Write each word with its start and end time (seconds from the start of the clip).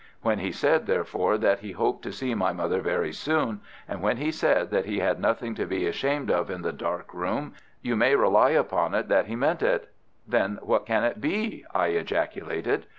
When 0.23 0.39
he 0.39 0.51
said, 0.51 0.87
therefore, 0.87 1.37
that 1.37 1.59
he 1.59 1.73
hoped 1.73 2.01
to 2.05 2.11
see 2.11 2.33
my 2.33 2.53
mother 2.53 2.81
very 2.81 3.13
soon, 3.13 3.61
and 3.87 4.01
when 4.01 4.17
he 4.17 4.31
said 4.31 4.71
that 4.71 4.85
he 4.87 4.97
had 4.97 5.19
nothing 5.19 5.53
to 5.53 5.67
be 5.67 5.85
ashamed 5.85 6.31
of 6.31 6.49
in 6.49 6.63
that 6.63 6.77
dark 6.79 7.13
room, 7.13 7.53
you 7.83 7.95
may 7.95 8.15
rely 8.15 8.49
upon 8.49 8.95
it 8.95 9.09
that 9.09 9.27
he 9.27 9.35
meant 9.35 9.61
it." 9.61 9.91
"Then 10.27 10.57
what 10.63 10.87
can 10.87 11.03
it 11.03 11.21
be?" 11.21 11.65
I 11.71 11.89
ejaculated. 11.89 12.87